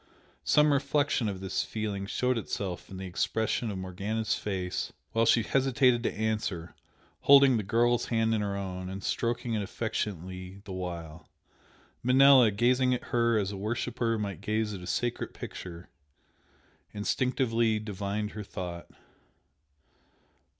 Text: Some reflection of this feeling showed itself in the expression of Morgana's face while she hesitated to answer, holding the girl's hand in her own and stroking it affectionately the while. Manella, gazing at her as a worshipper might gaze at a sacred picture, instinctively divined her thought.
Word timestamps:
Some 0.43 0.73
reflection 0.73 1.29
of 1.29 1.41
this 1.41 1.63
feeling 1.63 2.07
showed 2.07 2.35
itself 2.35 2.89
in 2.89 2.97
the 2.97 3.05
expression 3.05 3.69
of 3.69 3.77
Morgana's 3.77 4.33
face 4.33 4.91
while 5.11 5.27
she 5.27 5.43
hesitated 5.43 6.01
to 6.01 6.11
answer, 6.11 6.73
holding 7.19 7.55
the 7.57 7.61
girl's 7.61 8.07
hand 8.07 8.33
in 8.33 8.41
her 8.41 8.57
own 8.57 8.89
and 8.89 9.03
stroking 9.03 9.53
it 9.53 9.61
affectionately 9.61 10.63
the 10.65 10.73
while. 10.73 11.29
Manella, 12.01 12.49
gazing 12.49 12.95
at 12.95 13.03
her 13.13 13.37
as 13.37 13.51
a 13.51 13.57
worshipper 13.57 14.17
might 14.17 14.41
gaze 14.41 14.73
at 14.73 14.81
a 14.81 14.87
sacred 14.87 15.35
picture, 15.35 15.87
instinctively 16.95 17.77
divined 17.77 18.31
her 18.31 18.43
thought. 18.43 18.89